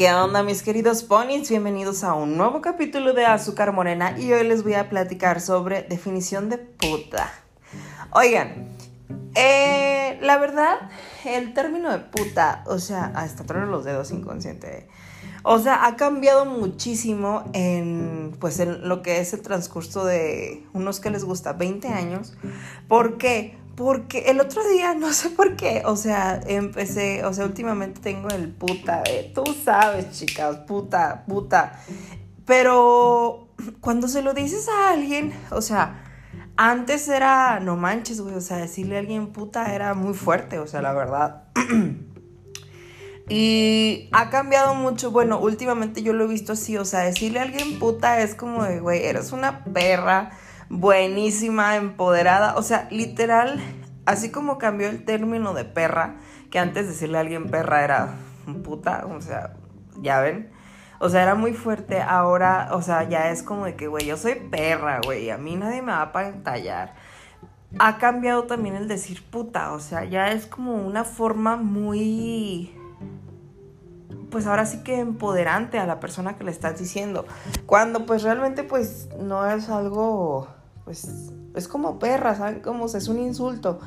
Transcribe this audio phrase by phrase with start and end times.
[0.00, 1.50] ¿Qué onda mis queridos ponis?
[1.50, 5.82] Bienvenidos a un nuevo capítulo de Azúcar Morena y hoy les voy a platicar sobre
[5.82, 7.30] definición de puta.
[8.12, 8.70] Oigan,
[9.34, 10.90] eh, la verdad,
[11.26, 14.88] el término de puta, o sea, hasta traer los dedos inconsciente,
[15.42, 20.98] o sea, ha cambiado muchísimo en, pues, en lo que es el transcurso de unos
[21.00, 22.38] que les gusta 20 años.
[22.88, 23.59] ¿Por qué?
[23.76, 28.28] Porque el otro día, no sé por qué, o sea, empecé, o sea, últimamente tengo
[28.28, 31.80] el puta, de, tú sabes, chicas, puta, puta.
[32.46, 33.48] Pero
[33.80, 36.04] cuando se lo dices a alguien, o sea,
[36.56, 40.66] antes era, no manches, güey, o sea, decirle a alguien puta era muy fuerte, o
[40.66, 41.44] sea, la verdad.
[43.28, 47.42] y ha cambiado mucho, bueno, últimamente yo lo he visto así, o sea, decirle a
[47.42, 50.32] alguien puta es como de, güey, eres una perra
[50.70, 52.56] buenísima, empoderada.
[52.56, 53.60] O sea, literal,
[54.06, 56.16] así como cambió el término de perra,
[56.50, 58.14] que antes decirle a alguien perra era
[58.64, 59.54] puta, o sea,
[60.00, 60.50] ya ven.
[61.00, 62.00] O sea, era muy fuerte.
[62.00, 65.30] Ahora, o sea, ya es como de que, güey, yo soy perra, güey.
[65.30, 66.94] A mí nadie me va a pantallar.
[67.78, 69.72] Ha cambiado también el decir puta.
[69.72, 72.76] O sea, ya es como una forma muy
[74.30, 77.26] pues ahora sí que empoderante a la persona que le estás diciendo.
[77.66, 80.48] Cuando pues realmente pues no es algo
[80.90, 81.06] pues
[81.54, 82.86] es como perra, ¿saben cómo?
[82.86, 83.78] es un insulto.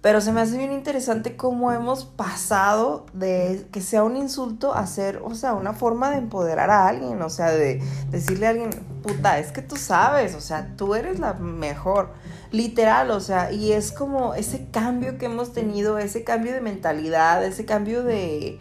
[0.00, 4.84] Pero se me hace bien interesante cómo hemos pasado de que sea un insulto a
[4.88, 8.70] ser, o sea, una forma de empoderar a alguien, o sea, de decirle a alguien,
[9.04, 12.14] puta, es que tú sabes, o sea, tú eres la mejor,
[12.50, 17.44] literal, o sea, y es como ese cambio que hemos tenido, ese cambio de mentalidad,
[17.44, 18.58] ese cambio de,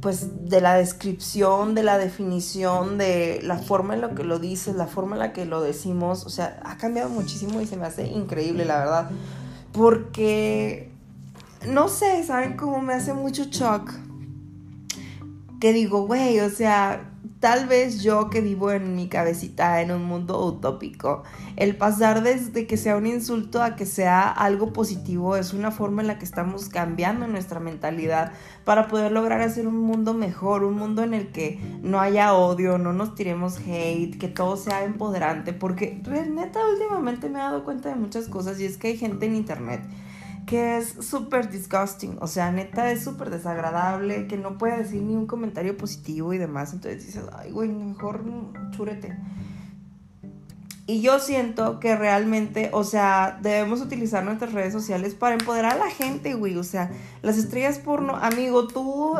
[0.00, 4.74] pues de la descripción, de la definición, de la forma en la que lo dices,
[4.74, 7.86] la forma en la que lo decimos, o sea, ha cambiado muchísimo y se me
[7.86, 9.10] hace increíble, la verdad.
[9.72, 10.90] Porque,
[11.66, 13.92] no sé, ¿saben cómo me hace mucho shock?
[15.60, 17.09] Que digo, güey, o sea,
[17.40, 21.22] tal vez yo que vivo en mi cabecita en un mundo utópico,
[21.56, 26.02] el pasar desde que sea un insulto a que sea algo positivo es una forma
[26.02, 28.32] en la que estamos cambiando nuestra mentalidad
[28.64, 32.76] para poder lograr hacer un mundo mejor, un mundo en el que no haya odio,
[32.76, 35.98] no nos tiremos hate, que todo sea empoderante, porque
[36.30, 39.34] neta últimamente me he dado cuenta de muchas cosas y es que hay gente en
[39.34, 39.80] internet
[40.46, 45.14] que es súper disgusting, o sea, neta es súper desagradable, que no puede decir ni
[45.14, 48.24] un comentario positivo y demás, entonces dices, ay, güey, mejor
[48.72, 49.16] chúrete.
[50.86, 55.84] Y yo siento que realmente, o sea, debemos utilizar nuestras redes sociales para empoderar a
[55.84, 56.90] la gente, güey, o sea,
[57.22, 59.16] las estrellas porno, amigo, tú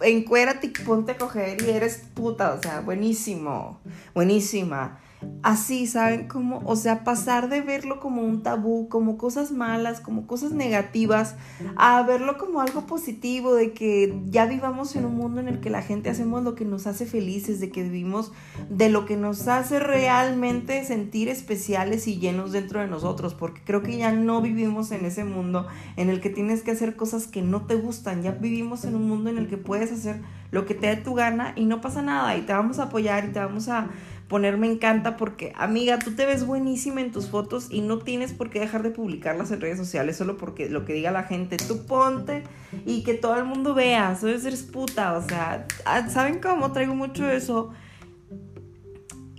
[0.00, 3.80] encuérate y ponte a coger y eres puta, o sea, buenísimo,
[4.14, 5.00] buenísima
[5.42, 6.62] así, ¿saben cómo?
[6.64, 11.36] O sea, pasar de verlo como un tabú, como cosas malas, como cosas negativas,
[11.76, 15.70] a verlo como algo positivo, de que ya vivamos en un mundo en el que
[15.70, 18.32] la gente hacemos lo que nos hace felices, de que vivimos
[18.68, 23.82] de lo que nos hace realmente sentir especiales y llenos dentro de nosotros, porque creo
[23.82, 27.42] que ya no vivimos en ese mundo en el que tienes que hacer cosas que
[27.42, 30.74] no te gustan, ya vivimos en un mundo en el que puedes hacer lo que
[30.74, 33.40] te dé tu gana y no pasa nada y te vamos a apoyar y te
[33.40, 33.88] vamos a
[34.28, 38.32] poner me encanta porque, amiga, tú te ves buenísima en tus fotos y no tienes
[38.32, 41.56] por qué dejar de publicarlas en redes sociales solo porque lo que diga la gente,
[41.56, 42.44] tú ponte
[42.84, 46.72] y que todo el mundo vea, sabes, eres puta, o sea, ah, ¿saben cómo?
[46.72, 47.72] Traigo mucho eso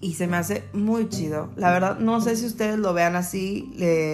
[0.01, 1.51] y se me hace muy chido.
[1.55, 3.71] La verdad, no sé si ustedes lo vean así,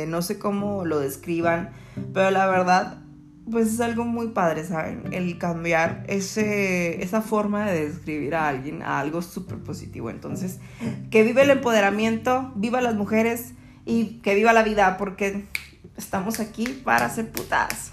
[0.09, 1.71] no sé cómo lo describan,
[2.13, 3.04] pero la verdad
[3.49, 5.03] pues es algo muy padre, ¿saben?
[5.11, 10.09] El cambiar ese, esa forma de describir a alguien a algo súper positivo.
[10.09, 10.59] Entonces,
[11.11, 13.53] que vive el empoderamiento, viva las mujeres
[13.85, 15.45] y que viva la vida, porque
[15.95, 17.91] estamos aquí para ser putas.